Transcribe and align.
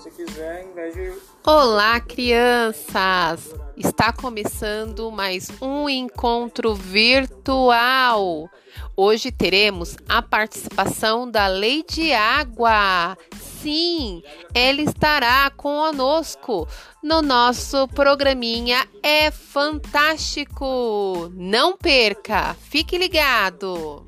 você 0.00 0.10
quiser, 0.10 0.64
em 0.64 0.72
vez 0.72 0.94
de. 0.94 1.12
Olá, 1.44 2.00
crianças! 2.00 3.54
Está 3.76 4.10
começando 4.10 5.10
mais 5.10 5.50
um 5.60 5.90
encontro 5.90 6.74
virtual. 6.74 8.48
Hoje 8.96 9.30
teremos 9.30 9.98
a 10.08 10.22
participação 10.22 11.30
da 11.30 11.48
Lady 11.48 12.14
Água. 12.14 13.14
Sim, 13.38 14.22
ela 14.54 14.80
estará 14.80 15.50
conosco 15.50 16.66
no 17.02 17.20
nosso 17.20 17.86
programinha 17.88 18.88
É 19.02 19.30
Fantástico. 19.30 21.30
Não 21.34 21.76
perca, 21.76 22.54
fique 22.54 22.96
ligado. 22.96 24.06